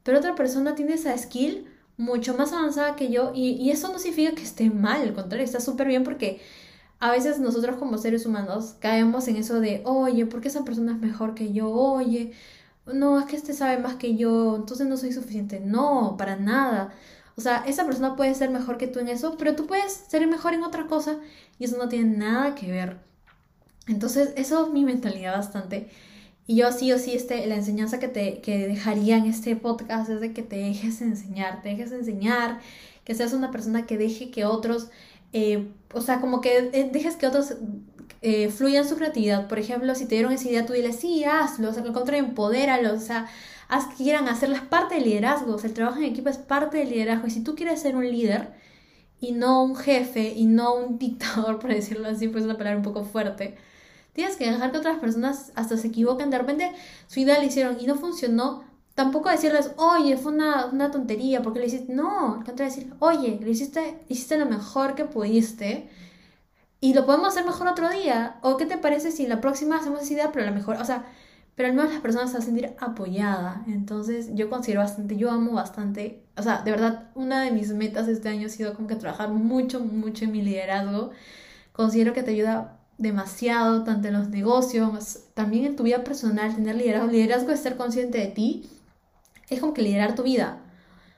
pero 0.04 0.18
otra 0.20 0.36
persona 0.36 0.76
tiene 0.76 0.94
esa 0.96 1.18
skill 1.18 1.68
mucho 1.98 2.36
más 2.36 2.52
avanzada 2.52 2.96
que 2.96 3.10
yo 3.10 3.32
y, 3.34 3.70
eso 3.72 3.92
no 3.92 4.00
significa 4.00 4.36
que 4.36 4.44
esté 4.44 4.70
mal, 4.70 5.02
al 5.02 5.14
contrario, 5.14 5.46
está 5.46 5.62
súper 5.62 5.88
bien 5.88 6.04
porque 6.04 6.42
a 7.00 7.12
veces 7.12 7.40
nosotros 7.40 7.78
como 7.78 7.98
seres 7.98 8.26
humanos 8.26 8.76
caemos 8.80 9.28
en 9.28 9.38
eso 9.38 9.60
de, 9.62 9.82
oye, 9.86 10.26
¿por 10.26 10.42
qué 10.42 10.50
esa 10.50 10.66
persona 10.66 10.94
es 10.94 11.00
mejor 11.00 11.36
que 11.36 11.54
yo? 11.54 11.70
Oye, 11.70 12.34
no, 12.86 13.20
es 13.20 13.26
que 13.26 13.36
este 13.36 13.54
sabe 13.54 13.78
más 13.80 13.96
que 13.96 14.16
yo, 14.16 14.56
entonces 14.56 14.88
no 14.88 14.98
soy 14.98 15.12
suficiente. 15.12 15.60
No, 15.60 16.16
para 16.18 16.36
nada. 16.36 16.94
O 17.38 17.42
sea, 17.42 17.64
esa 17.68 17.86
persona 17.86 18.16
puede 18.16 18.36
ser 18.36 18.50
mejor 18.50 18.78
que 18.78 18.88
tú 18.88 19.00
en 19.00 19.10
eso, 19.10 19.36
pero 19.38 19.56
tú 19.56 19.68
puedes 19.68 19.92
ser 19.92 20.26
mejor 20.28 20.54
en 20.54 20.64
otra 20.64 20.88
cosa 20.88 21.18
y 21.60 21.66
eso 21.66 21.78
no 21.78 21.90
tiene 21.90 22.18
nada 22.18 22.56
que 22.56 22.72
ver. 22.72 22.98
Entonces, 23.88 24.34
eso 24.36 24.66
es 24.66 24.72
mi 24.72 24.86
mentalidad 24.86 25.36
bastante. 25.36 25.90
Y 26.48 26.58
yo 26.58 26.72
sí 26.72 26.92
o 26.94 27.00
sí, 27.00 27.14
este, 27.14 27.46
la 27.48 27.56
enseñanza 27.56 28.00
que 28.00 28.08
te 28.08 28.42
que 28.42 28.68
dejaría 28.68 29.18
en 29.18 29.26
este 29.26 29.56
podcast 29.56 30.10
es 30.10 30.22
de 30.22 30.34
que 30.34 30.44
te 30.44 30.58
dejes 30.58 31.02
enseñar, 31.02 31.62
te 31.64 31.70
dejes 31.70 31.92
enseñar, 31.92 32.60
que 33.04 33.16
seas 33.16 33.34
una 33.34 33.52
persona 33.52 33.86
que 33.86 33.98
deje 33.98 34.32
que 34.32 34.46
otros, 34.46 34.90
eh, 35.38 35.68
o 35.94 36.00
sea, 36.00 36.22
como 36.22 36.40
que 36.40 36.70
eh, 36.72 36.90
dejes 36.94 37.18
que 37.18 37.28
otros 37.28 37.56
eh, 38.22 38.50
fluyan 38.50 38.88
su 38.88 38.96
creatividad. 38.96 39.50
Por 39.50 39.60
ejemplo, 39.60 39.94
si 39.94 40.06
te 40.06 40.16
dieron 40.16 40.32
esa 40.32 40.48
idea, 40.48 40.66
tú 40.66 40.72
diles, 40.72 40.96
sí, 40.96 41.26
hazlo, 41.26 41.70
o 41.70 41.74
sea, 41.74 41.84
al 41.84 41.92
contrario, 41.92 42.24
empodéralo, 42.24 42.94
o 42.94 43.00
sea, 43.00 43.28
haz 43.68 43.88
que 43.88 43.96
quieran 44.06 44.30
hacerlas 44.30 44.62
parte 44.62 44.96
del 44.96 45.04
liderazgo, 45.04 45.56
o 45.56 45.58
sea, 45.58 45.68
el 45.68 45.74
trabajo 45.74 45.98
en 45.98 46.06
equipo 46.06 46.30
es 46.30 46.38
parte 46.38 46.78
del 46.78 46.90
liderazgo. 46.90 47.28
Y 47.28 47.32
si 47.32 47.44
tú 47.44 47.54
quieres 47.56 47.82
ser 47.82 47.98
un 47.98 48.10
líder 48.10 48.54
y 49.20 49.34
no 49.34 49.62
un 49.64 49.76
jefe 49.76 50.34
y 50.36 50.46
no 50.46 50.74
un 50.76 50.98
dictador, 51.00 51.60
por 51.60 51.74
decirlo 51.74 52.08
así, 52.08 52.30
pues 52.30 52.44
es 52.44 52.50
una 52.50 52.58
palabra 52.58 52.78
un 52.78 52.84
poco 52.84 53.04
fuerte, 53.04 53.58
Tienes 54.14 54.38
que 54.38 54.50
dejar 54.50 54.72
que 54.72 54.78
otras 54.78 55.00
personas 55.00 55.52
hasta 55.56 55.76
se 55.76 55.90
equivoquen. 55.90 56.30
De 56.30 56.38
repente 56.38 56.72
su 57.08 57.20
idea 57.20 57.38
la 57.38 57.44
hicieron 57.44 57.78
y 57.82 57.86
no 57.86 57.96
funcionó. 57.96 58.64
Tampoco 58.96 59.30
decirles, 59.30 59.72
oye, 59.78 60.18
fue 60.18 60.32
una, 60.32 60.68
una 60.68 60.90
tontería, 60.92 61.42
porque 61.42 61.60
le 61.60 61.68
hiciste. 61.68 61.94
No, 61.94 62.36
al 62.36 62.44
contrario, 62.46 62.74
decir, 62.74 62.94
oye, 63.00 63.40
lo 63.42 63.50
hiciste, 63.50 64.00
hiciste 64.10 64.38
lo 64.38 64.46
mejor 64.48 64.96
que 64.96 65.06
pudiste 65.06 65.90
y 66.80 66.94
lo 66.94 67.06
podemos 67.06 67.30
hacer 67.30 67.46
mejor 67.46 67.68
otro 67.68 67.90
día. 67.90 68.38
¿O 68.42 68.58
qué 68.58 68.66
te 68.66 68.78
parece 68.78 69.12
si 69.12 69.28
la 69.28 69.42
próxima 69.42 69.78
hacemos 69.78 70.02
esa 70.04 70.14
idea, 70.14 70.32
pero 70.32 70.46
la 70.46 70.52
mejor? 70.52 70.78
O 70.78 70.86
sea, 70.86 71.06
pero 71.56 71.70
al 71.70 71.76
menos 71.76 71.92
las 71.92 72.02
personas 72.02 72.30
se 72.30 72.38
van 72.38 72.44
a 72.44 72.46
sentir 72.46 72.76
apoyada. 72.80 73.64
Entonces, 73.68 74.30
yo 74.36 74.50
considero 74.50 74.82
bastante, 74.82 75.18
yo 75.18 75.32
amo 75.32 75.54
bastante. 75.54 76.24
O 76.38 76.44
sea, 76.44 76.62
de 76.64 76.72
verdad, 76.72 77.10
una 77.16 77.42
de 77.44 77.52
mis 77.52 77.74
metas 77.74 78.08
este 78.08 78.30
año 78.30 78.48
ha 78.48 78.50
sido 78.50 78.76
como 78.76 78.88
que 78.88 78.96
trabajar 78.96 79.30
mucho, 79.30 79.80
mucho 79.80 80.26
en 80.26 80.32
mi 80.32 80.42
liderazgo. 80.42 81.12
Considero 81.72 82.14
que 82.14 82.24
te 82.24 82.32
ayuda 82.32 82.80
demasiado, 82.98 83.84
tanto 83.84 84.08
en 84.10 84.14
los 84.16 84.30
negocios, 84.30 85.20
también 85.34 85.66
en 85.66 85.76
tu 85.76 85.84
vida 85.84 86.04
personal, 86.04 86.56
tener 86.56 86.76
liderazgo. 86.76 87.08
Liderazgo 87.12 87.52
es 87.52 87.62
ser 87.62 87.78
consciente 87.78 88.20
de 88.20 88.28
ti, 88.28 88.70
es 89.50 89.60
como 89.60 89.74
que 89.74 89.82
liderar 89.82 90.16
tu 90.16 90.24
vida. 90.24 90.60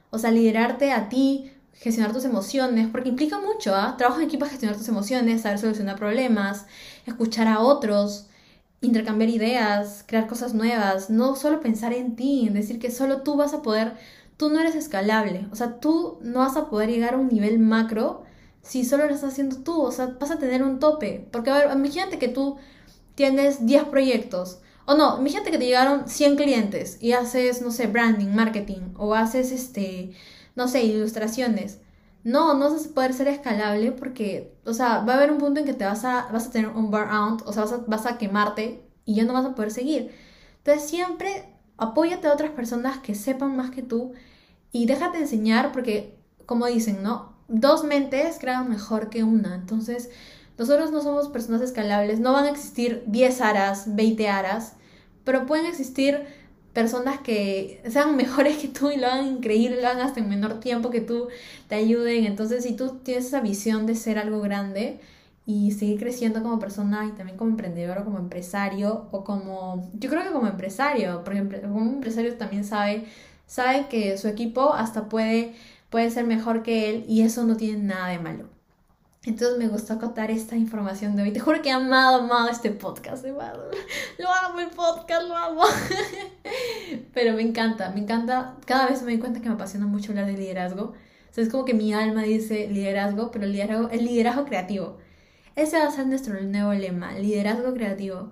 O 0.10 0.20
sea, 0.20 0.32
liderarte 0.32 0.92
a 0.92 1.10
ti, 1.10 1.52
gestionar 1.74 2.14
tus 2.14 2.26
emociones, 2.26 2.88
porque 2.92 3.10
implica 3.10 3.40
mucho, 3.40 3.76
¿ah? 3.76 3.96
Trabajo 3.98 4.20
en 4.20 4.28
equipo 4.28 4.46
gestionar 4.46 4.78
tus 4.78 4.88
emociones, 4.88 5.42
saber 5.42 5.60
solucionar 5.60 5.98
problemas, 5.98 6.66
escuchar 7.06 7.48
a 7.48 7.60
otros, 7.60 8.28
intercambiar 8.82 9.30
ideas, 9.30 10.04
crear 10.08 10.28
cosas 10.28 10.54
nuevas, 10.54 11.10
no 11.10 11.36
solo 11.36 11.62
pensar 11.62 11.94
en 11.94 12.16
ti, 12.16 12.48
en 12.48 12.54
decir 12.54 12.80
que 12.80 12.92
solo 12.92 13.22
tú 13.22 13.36
vas 13.36 13.54
a 13.54 13.62
poder, 13.62 13.94
tú 14.38 14.50
no 14.50 14.60
eres 14.60 14.76
escalable, 14.76 15.48
o 15.52 15.56
sea, 15.56 15.80
tú 15.80 16.20
no 16.22 16.40
vas 16.40 16.58
a 16.58 16.70
poder 16.70 16.90
llegar 16.90 17.16
a 17.16 17.18
un 17.18 17.28
nivel 17.28 17.60
macro 17.60 18.24
si 18.62 18.84
solo 18.84 19.08
lo 19.08 19.14
estás 19.16 19.34
haciendo 19.34 19.58
tú, 19.58 19.82
o 19.82 19.92
sea, 19.92 20.18
vas 20.20 20.32
a 20.32 20.40
tener 20.40 20.62
un 20.64 20.80
tope. 20.80 21.28
Porque, 21.32 21.50
a 21.50 21.58
ver, 21.58 21.72
imagínate 21.74 22.20
que 22.20 22.28
tú 22.28 22.58
tienes 23.16 23.66
10 23.66 23.86
proyectos 23.86 24.60
O 24.88 24.96
no, 24.96 25.20
imagínate 25.20 25.52
que 25.52 25.58
te 25.58 25.66
llegaron 25.66 26.08
100 26.08 26.38
clientes 26.38 26.98
y 27.02 27.12
haces, 27.12 27.62
no 27.62 27.72
sé, 27.72 27.88
branding, 27.88 28.30
marketing, 28.34 28.94
o 28.98 29.14
haces, 29.16 29.52
este, 29.52 30.14
no 30.56 30.68
sé, 30.70 30.84
ilustraciones. 30.86 31.80
No, 32.24 32.54
no 32.54 32.72
vas 32.72 32.86
a 32.88 32.94
poder 32.94 33.14
ser 33.14 33.28
escalable 33.28 33.92
porque, 33.92 34.54
o 34.66 34.74
sea, 34.74 35.00
va 35.00 35.14
a 35.14 35.18
haber 35.18 35.32
un 35.32 35.40
punto 35.40 35.60
en 35.60 35.66
que 35.66 35.74
te 35.74 35.86
vas 35.86 36.06
a, 36.06 36.30
vas 36.32 36.48
a 36.48 36.52
tener 36.52 36.70
un 36.70 36.90
burnout, 36.90 37.42
o 37.46 37.52
sea, 37.54 37.64
vas 37.64 37.74
a, 37.74 37.78
vas 37.86 38.06
a 38.06 38.18
quemarte 38.18 38.82
y 39.06 39.16
ya 39.16 39.26
no 39.26 39.34
vas 39.34 39.46
a 39.46 39.56
poder 39.56 39.72
seguir. 39.72 40.12
Entonces 40.60 40.90
siempre 40.90 41.54
apóyate 41.78 42.28
a 42.28 42.34
otras 42.34 42.52
personas 42.52 43.00
que 43.00 43.14
sepan 43.16 43.56
más 43.58 43.72
que 43.72 43.84
tú 43.84 44.14
y 44.72 44.86
déjate 44.86 45.20
enseñar 45.20 45.72
porque, 45.74 46.18
como 46.46 46.66
dicen, 46.68 47.04
¿no? 47.04 47.34
Dos 47.50 47.84
mentes 47.84 48.38
crean 48.40 48.70
mejor 48.70 49.10
que 49.10 49.24
una. 49.26 49.56
Entonces, 49.56 50.10
nosotros 50.58 50.92
no 50.92 51.02
somos 51.02 51.30
personas 51.30 51.62
escalables, 51.62 52.20
no 52.20 52.34
van 52.34 52.46
a 52.46 52.50
existir 52.50 53.04
10 53.08 53.42
aras, 53.42 53.96
20 53.96 54.28
aras, 54.28 54.74
pero 55.24 55.46
pueden 55.46 55.66
existir 55.66 56.26
personas 56.74 57.20
que 57.20 57.82
sean 57.90 58.16
mejores 58.24 58.58
que 58.58 58.68
tú 58.68 58.92
y 58.92 58.98
lo 58.98 59.08
hagan 59.08 59.28
increíble, 59.28 59.82
lo 59.82 59.88
hagan 59.88 60.06
hasta 60.06 60.20
en 60.20 60.30
menor 60.30 60.60
tiempo 60.60 60.90
que 60.90 61.02
tú, 61.02 61.28
te 61.68 61.76
ayuden. 61.76 62.26
Entonces, 62.26 62.64
si 62.64 62.76
tú 62.76 63.00
tienes 63.04 63.26
esa 63.28 63.42
visión 63.42 63.86
de 63.88 63.96
ser 63.96 64.20
algo 64.20 64.42
grande 64.42 65.00
y 65.46 65.72
seguir 65.72 66.00
creciendo 66.00 66.44
como 66.44 66.60
persona 66.60 67.06
y 67.06 67.12
también 67.14 67.38
como 67.38 67.52
emprendedor 67.52 68.00
o 68.00 68.06
como 68.06 68.20
empresario 68.20 69.08
o 69.12 69.24
como, 69.24 69.90
yo 69.94 70.10
creo 70.10 70.24
que 70.24 70.32
como 70.32 70.48
empresario, 70.48 71.24
por 71.24 71.34
ejemplo, 71.34 71.60
como 71.62 71.82
empresario 71.82 72.36
también 72.36 72.64
sabe, 72.64 73.06
sabe 73.48 73.88
que 73.90 74.18
su 74.18 74.28
equipo 74.28 74.74
hasta 74.74 75.10
puede, 75.10 75.54
puede 75.90 76.12
ser 76.12 76.26
mejor 76.26 76.64
que 76.64 76.90
él 76.90 77.06
y 77.08 77.22
eso 77.22 77.44
no 77.46 77.58
tiene 77.58 77.84
nada 77.84 78.10
de 78.10 78.20
malo. 78.20 78.57
Entonces 79.28 79.58
me 79.58 79.68
gustó 79.68 79.94
acotar 79.94 80.32
esta 80.32 80.56
información 80.56 81.18
de 81.18 81.24
hoy. 81.24 81.34
Te 81.34 81.42
juro 81.42 81.62
que 81.62 81.68
he 81.68 81.74
amado, 81.74 82.22
amado 82.22 82.48
este 82.48 82.72
podcast. 82.72 83.26
Lo 84.18 84.32
amo 84.32 84.60
el 84.60 84.70
podcast, 84.70 85.28
lo 85.28 85.36
amo. 85.36 85.64
Pero 87.14 87.34
me 87.34 87.42
encanta, 87.42 87.90
me 87.92 88.00
encanta. 88.00 88.56
Cada 88.66 88.88
vez 88.88 89.02
me 89.02 89.12
doy 89.12 89.20
cuenta 89.20 89.42
que 89.42 89.50
me 89.50 89.56
apasiona 89.56 89.86
mucho 89.86 90.14
hablar 90.14 90.28
de 90.28 90.38
liderazgo. 90.38 90.94
O 91.30 91.34
sea, 91.34 91.44
es 91.44 91.50
como 91.50 91.66
que 91.66 91.74
mi 91.74 91.94
alma 91.94 92.24
dice 92.24 92.70
liderazgo, 92.70 93.30
pero 93.30 93.46
liderazgo, 93.46 93.90
el 93.90 94.06
liderazgo 94.06 94.46
creativo. 94.46 94.98
Ese 95.58 95.78
va 95.78 95.88
a 95.88 95.92
ser 95.92 96.08
nuestro 96.08 96.42
nuevo 96.42 96.74
lema, 96.74 97.12
liderazgo 97.20 97.74
creativo. 97.74 98.32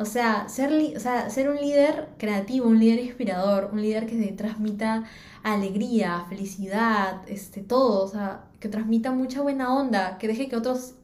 O 0.00 0.06
sea, 0.06 0.48
ser, 0.48 0.72
o 0.96 1.00
sea, 1.00 1.28
ser 1.28 1.50
un 1.50 1.56
líder 1.56 2.08
creativo, 2.16 2.66
un 2.66 2.80
líder 2.80 3.00
inspirador, 3.00 3.68
un 3.72 3.82
líder 3.82 4.06
que 4.06 4.16
te 4.16 4.32
transmita 4.32 5.04
alegría, 5.42 6.24
felicidad, 6.28 7.20
este, 7.28 7.60
todo, 7.60 8.04
o 8.04 8.08
sea, 8.08 8.44
que 8.60 8.68
transmita 8.68 9.10
mucha 9.12 9.42
buena 9.42 9.74
onda, 9.74 10.16
que 10.18 10.26
deje 10.28 10.48
que 10.48 10.56
otros 10.56 10.94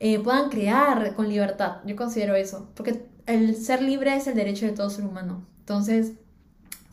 eh, 0.00 0.18
puedan 0.18 0.48
crear 0.48 1.14
con 1.14 1.28
libertad. 1.28 1.78
Yo 1.84 1.94
considero 1.94 2.34
eso, 2.34 2.70
porque 2.74 3.04
el 3.26 3.54
ser 3.56 3.82
libre 3.82 4.16
es 4.16 4.26
el 4.26 4.34
derecho 4.34 4.66
de 4.66 4.72
todo 4.72 4.88
ser 4.90 5.04
humano. 5.04 5.46
Entonces, 5.60 6.12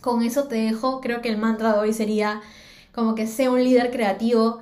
con 0.01 0.23
eso 0.23 0.45
te 0.45 0.55
dejo, 0.55 1.01
creo 1.01 1.21
que 1.21 1.29
el 1.29 1.37
mantra 1.37 1.73
de 1.73 1.79
hoy 1.79 1.93
sería 1.93 2.41
como 2.93 3.15
que 3.15 3.27
sea 3.27 3.49
un 3.49 3.63
líder 3.63 3.91
creativo, 3.91 4.59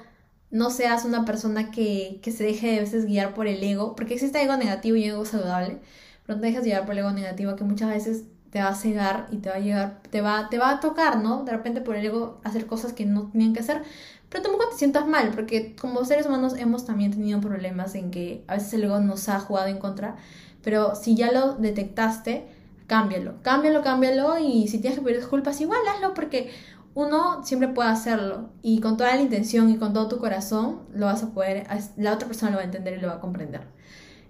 no 0.51 0.69
seas 0.69 1.05
una 1.05 1.25
persona 1.25 1.71
que, 1.71 2.19
que 2.21 2.31
se 2.31 2.43
deje 2.43 2.67
de 2.71 2.79
veces 2.81 3.05
guiar 3.05 3.33
por 3.33 3.47
el 3.47 3.63
ego, 3.63 3.95
porque 3.95 4.13
existe 4.13 4.41
ego 4.43 4.57
negativo 4.57 4.95
y 4.95 5.05
ego 5.05 5.25
saludable, 5.25 5.79
pero 6.27 6.37
no 6.37 6.41
te 6.41 6.51
llevar 6.51 6.85
por 6.85 6.93
el 6.93 6.99
ego 6.99 7.11
negativo 7.11 7.55
que 7.55 7.63
muchas 7.63 7.89
veces 7.89 8.25
te 8.51 8.61
va 8.61 8.69
a 8.69 8.75
cegar 8.75 9.27
y 9.31 9.37
te 9.37 9.49
va 9.49 9.55
a 9.55 9.59
llegar, 9.59 10.01
te 10.11 10.21
va, 10.21 10.49
te 10.49 10.57
va 10.57 10.71
a 10.71 10.79
tocar, 10.79 11.21
¿no? 11.21 11.43
De 11.43 11.51
repente 11.51 11.81
por 11.81 11.95
el 11.95 12.05
ego 12.05 12.39
hacer 12.43 12.65
cosas 12.67 12.93
que 12.93 13.05
no 13.05 13.29
tenían 13.31 13.53
que 13.53 13.61
hacer, 13.61 13.81
pero 14.29 14.43
tampoco 14.43 14.69
te 14.69 14.77
sientas 14.77 15.07
mal, 15.07 15.31
porque 15.33 15.75
como 15.75 16.03
seres 16.05 16.25
humanos 16.25 16.53
hemos 16.57 16.85
también 16.85 17.11
tenido 17.11 17.39
problemas 17.41 17.95
en 17.95 18.11
que 18.11 18.43
a 18.47 18.55
veces 18.55 18.73
el 18.73 18.83
ego 18.83 18.99
nos 18.99 19.29
ha 19.29 19.39
jugado 19.39 19.67
en 19.67 19.79
contra, 19.79 20.17
pero 20.63 20.95
si 20.95 21.15
ya 21.15 21.31
lo 21.31 21.53
detectaste, 21.53 22.47
cámbialo, 22.87 23.41
cámbialo, 23.41 23.81
cámbialo 23.81 24.37
y 24.39 24.67
si 24.67 24.79
tienes 24.79 24.99
que 24.99 25.05
pedir 25.05 25.17
disculpas, 25.17 25.59
igual 25.61 25.79
hazlo 25.93 26.13
porque 26.13 26.51
uno 26.93 27.43
siempre 27.45 27.67
puede 27.67 27.89
hacerlo 27.89 28.49
y 28.61 28.81
con 28.81 28.97
toda 28.97 29.15
la 29.15 29.21
intención 29.21 29.69
y 29.69 29.77
con 29.77 29.93
todo 29.93 30.07
tu 30.07 30.17
corazón 30.17 30.79
lo 30.93 31.05
vas 31.05 31.21
a 31.21 31.29
poder, 31.29 31.67
la 31.95 32.13
otra 32.13 32.27
persona 32.27 32.51
lo 32.51 32.57
va 32.57 32.63
a 32.63 32.65
entender 32.65 32.97
y 32.97 33.01
lo 33.01 33.07
va 33.07 33.15
a 33.15 33.19
comprender. 33.19 33.61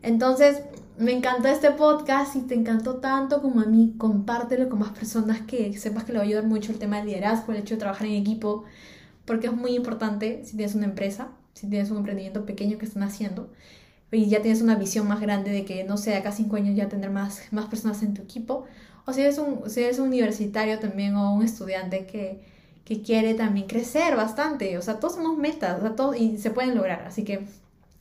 Entonces, 0.01 0.61
me 0.97 1.11
encantó 1.11 1.47
este 1.47 1.71
podcast 1.71 2.35
y 2.35 2.41
te 2.41 2.55
encantó 2.55 2.95
tanto 2.95 3.41
como 3.41 3.61
a 3.61 3.65
mí, 3.65 3.93
compártelo 3.97 4.67
con 4.67 4.79
más 4.79 4.89
personas 4.89 5.41
que 5.41 5.77
sepas 5.77 6.03
que 6.03 6.11
le 6.11 6.17
va 6.17 6.23
a 6.23 6.27
ayudar 6.27 6.45
mucho 6.45 6.71
el 6.71 6.79
tema 6.79 6.97
del 6.97 7.07
liderazgo, 7.07 7.53
el 7.53 7.59
hecho 7.59 7.75
de 7.75 7.79
trabajar 7.79 8.07
en 8.07 8.13
equipo, 8.13 8.63
porque 9.25 9.47
es 9.47 9.53
muy 9.53 9.75
importante 9.75 10.43
si 10.43 10.57
tienes 10.57 10.75
una 10.75 10.85
empresa, 10.85 11.29
si 11.53 11.67
tienes 11.67 11.91
un 11.91 11.97
emprendimiento 11.97 12.45
pequeño 12.45 12.77
que 12.77 12.85
están 12.85 13.03
haciendo 13.03 13.49
y 14.11 14.27
ya 14.27 14.41
tienes 14.41 14.61
una 14.61 14.75
visión 14.75 15.07
más 15.07 15.19
grande 15.21 15.51
de 15.51 15.65
que, 15.65 15.83
no 15.83 15.97
sé, 15.97 16.15
acá 16.15 16.31
cinco 16.31 16.55
años 16.55 16.75
ya 16.75 16.89
tener 16.89 17.11
más, 17.11 17.41
más 17.51 17.65
personas 17.65 18.01
en 18.03 18.13
tu 18.13 18.23
equipo, 18.23 18.65
o 19.05 19.13
si 19.13 19.21
eres, 19.21 19.37
un, 19.37 19.69
si 19.69 19.83
eres 19.83 19.99
un 19.99 20.07
universitario 20.07 20.79
también 20.79 21.15
o 21.15 21.33
un 21.33 21.43
estudiante 21.43 22.05
que, 22.07 22.41
que 22.85 23.01
quiere 23.01 23.35
también 23.35 23.67
crecer 23.67 24.15
bastante, 24.15 24.77
o 24.77 24.81
sea, 24.81 24.99
todos 24.99 25.15
somos 25.15 25.37
metas, 25.37 25.77
o 25.79 25.81
sea, 25.81 25.95
todos, 25.95 26.17
y 26.17 26.37
se 26.37 26.51
pueden 26.51 26.75
lograr, 26.75 27.03
así 27.05 27.23
que 27.23 27.45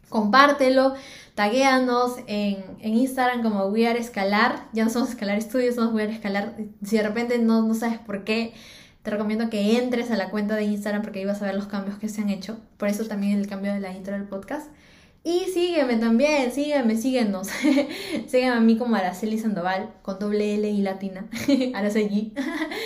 compártelo, 0.09 0.95
taguéanos 1.35 2.17
en, 2.27 2.65
en, 2.81 2.95
Instagram 2.95 3.43
como 3.43 3.67
We 3.67 3.87
Are 3.87 3.99
Escalar, 3.99 4.69
ya 4.73 4.85
no 4.85 4.91
somos 4.91 5.11
Escalar 5.11 5.37
Estudios, 5.37 5.75
somos 5.75 5.95
We 5.95 6.03
Are 6.03 6.13
Escalar, 6.13 6.55
si 6.83 6.97
de 6.97 7.03
repente 7.03 7.39
no, 7.39 7.63
no 7.63 7.75
sabes 7.75 7.99
por 7.99 8.25
qué, 8.25 8.55
te 9.03 9.11
recomiendo 9.11 9.51
que 9.51 9.79
entres 9.79 10.11
a 10.11 10.17
la 10.17 10.31
cuenta 10.31 10.57
de 10.57 10.65
Instagram 10.65 11.03
porque 11.03 11.21
ahí 11.21 11.25
vas 11.25 11.41
a 11.41 11.47
ver 11.47 11.55
los 11.55 11.67
cambios 11.67 11.99
que 11.99 12.09
se 12.09 12.23
han 12.23 12.31
hecho, 12.31 12.59
por 12.77 12.89
eso 12.89 13.05
también 13.05 13.39
el 13.39 13.47
cambio 13.47 13.73
de 13.73 13.81
la 13.81 13.93
intro 13.93 14.15
del 14.15 14.25
podcast. 14.25 14.69
Y 15.23 15.47
sígueme 15.53 15.97
también, 15.97 16.53
sígueme, 16.53 16.97
síguenos. 16.97 17.49
sígueme 18.29 18.57
a 18.57 18.61
mí 18.61 18.77
como 18.77 18.95
Araceli 18.95 19.41
Sandoval, 19.41 19.91
con 20.03 20.21
doble 20.21 20.55
L 20.55 20.71
y 20.71 20.83
latina. 20.83 21.27
Araceli 21.75 22.33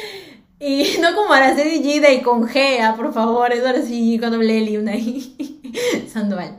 y 0.59 0.87
no 1.03 1.15
como 1.15 1.35
Araceli 1.35 1.83
G 1.83 2.01
de 2.01 2.15
y 2.15 2.23
con 2.23 2.49
G, 2.49 2.81
ah, 2.81 2.95
por 2.97 3.13
favor, 3.13 3.53
es 3.53 3.63
Araceli 3.63 4.19
con 4.19 4.31
doble 4.31 4.57
L 4.57 4.71
y 4.71 4.77
una 4.79 4.97
I. 4.97 6.09
Sandoval. 6.11 6.57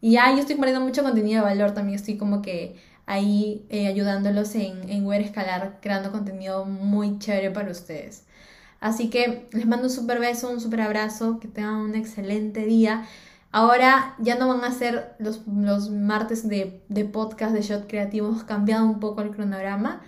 Y 0.00 0.12
ya, 0.12 0.32
yo 0.32 0.38
estoy 0.38 0.56
poniendo 0.56 0.80
mucho 0.80 1.02
contenido 1.02 1.44
de 1.44 1.50
valor, 1.50 1.72
también 1.72 1.96
estoy 1.96 2.16
como 2.16 2.42
que 2.42 2.76
ahí 3.06 3.66
eh, 3.70 3.86
ayudándolos 3.86 4.54
en, 4.54 4.88
en 4.88 5.04
Web 5.04 5.22
Escalar, 5.22 5.78
creando 5.82 6.12
contenido 6.12 6.64
muy 6.64 7.18
chévere 7.18 7.50
para 7.50 7.70
ustedes. 7.70 8.24
Así 8.80 9.10
que 9.10 9.48
les 9.52 9.66
mando 9.66 9.86
un 9.86 9.90
super 9.90 10.18
beso, 10.18 10.50
un 10.50 10.60
super 10.60 10.80
abrazo, 10.80 11.38
que 11.38 11.48
tengan 11.48 11.76
un 11.76 11.94
excelente 11.94 12.64
día. 12.64 13.06
Ahora 13.52 14.14
ya 14.18 14.36
no 14.36 14.48
van 14.48 14.64
a 14.64 14.72
ser 14.72 15.14
los, 15.18 15.46
los 15.46 15.90
martes 15.90 16.48
de, 16.48 16.82
de, 16.88 17.04
podcast 17.04 17.52
de 17.52 17.62
Shot 17.62 17.88
Creativo, 17.88 18.28
hemos 18.28 18.44
cambiado 18.44 18.86
un 18.86 19.00
poco 19.00 19.22
el 19.22 19.30
cronograma, 19.30 20.00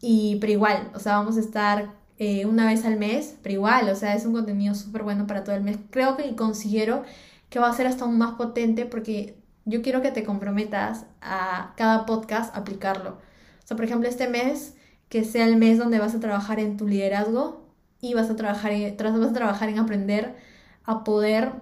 y, 0.00 0.36
pero 0.40 0.52
igual, 0.52 0.90
o 0.94 0.98
sea, 0.98 1.18
vamos 1.18 1.36
a 1.36 1.40
estar 1.40 1.94
eh, 2.18 2.46
una 2.46 2.66
vez 2.66 2.84
al 2.84 2.96
mes, 2.96 3.36
pero 3.42 3.54
igual, 3.54 3.88
o 3.90 3.94
sea, 3.94 4.14
es 4.14 4.24
un 4.24 4.32
contenido 4.32 4.74
súper 4.74 5.02
bueno 5.02 5.26
para 5.26 5.44
todo 5.44 5.54
el 5.54 5.62
mes. 5.62 5.76
Creo 5.90 6.16
que 6.16 6.34
considero 6.34 7.04
que 7.50 7.58
va 7.58 7.68
a 7.68 7.72
ser 7.72 7.86
hasta 7.86 8.04
aún 8.04 8.18
más 8.18 8.34
potente 8.34 8.86
porque 8.86 9.38
yo 9.64 9.82
quiero 9.82 10.02
que 10.02 10.10
te 10.10 10.24
comprometas 10.24 11.04
a 11.20 11.74
cada 11.76 12.06
podcast 12.06 12.56
aplicarlo. 12.56 13.10
O 13.10 13.66
sea, 13.66 13.76
por 13.76 13.84
ejemplo, 13.84 14.08
este 14.08 14.28
mes, 14.28 14.74
que 15.08 15.24
sea 15.24 15.46
el 15.46 15.56
mes 15.56 15.78
donde 15.78 15.98
vas 15.98 16.14
a 16.14 16.20
trabajar 16.20 16.58
en 16.58 16.76
tu 16.76 16.86
liderazgo 16.86 17.66
y 18.00 18.14
vas 18.14 18.30
a 18.30 18.36
trabajar 18.36 18.72
en, 18.72 18.96
vas 18.96 19.30
a 19.30 19.32
trabajar 19.32 19.68
en 19.68 19.78
aprender 19.78 20.36
a 20.84 21.04
poder 21.04 21.52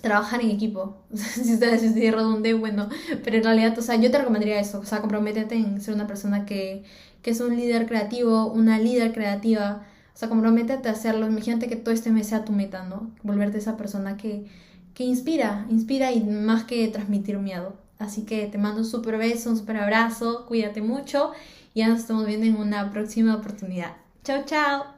trabajar 0.00 0.40
en 0.40 0.50
equipo. 0.50 1.04
si 1.14 1.54
ustedes 1.54 1.80
si 1.92 2.10
redundé, 2.10 2.54
bueno, 2.54 2.88
pero 3.24 3.36
en 3.36 3.44
realidad, 3.44 3.78
o 3.78 3.82
sea, 3.82 3.96
yo 3.96 4.10
te 4.10 4.18
recomendaría 4.18 4.60
eso, 4.60 4.80
o 4.80 4.84
sea, 4.84 5.00
comprométete 5.00 5.54
en 5.54 5.80
ser 5.80 5.94
una 5.94 6.06
persona 6.06 6.44
que, 6.44 6.84
que 7.22 7.30
es 7.30 7.40
un 7.40 7.56
líder 7.56 7.86
creativo, 7.86 8.46
una 8.46 8.78
líder 8.78 9.12
creativa, 9.12 9.86
o 10.14 10.16
sea, 10.18 10.28
comprométete 10.28 10.88
a 10.88 10.92
hacerlo, 10.92 11.26
imagínate 11.26 11.68
que 11.68 11.76
todo 11.76 11.94
este 11.94 12.10
mes 12.10 12.28
sea 12.28 12.44
tu 12.44 12.52
meta, 12.52 12.84
¿no? 12.84 13.12
Volverte 13.22 13.58
esa 13.58 13.76
persona 13.76 14.16
que, 14.16 14.46
que 14.98 15.04
inspira, 15.04 15.64
inspira 15.70 16.10
y 16.10 16.24
más 16.24 16.64
que 16.64 16.88
transmitir 16.88 17.38
miedo. 17.38 17.76
Así 18.00 18.24
que 18.24 18.48
te 18.48 18.58
mando 18.58 18.80
un 18.80 18.84
super 18.84 19.16
beso, 19.16 19.48
un 19.48 19.56
super 19.56 19.76
abrazo, 19.76 20.44
cuídate 20.46 20.82
mucho 20.82 21.30
y 21.72 21.84
nos 21.84 22.00
estamos 22.00 22.26
viendo 22.26 22.46
en 22.46 22.56
una 22.56 22.90
próxima 22.90 23.36
oportunidad. 23.36 23.92
Chao, 24.24 24.42
chao. 24.44 24.97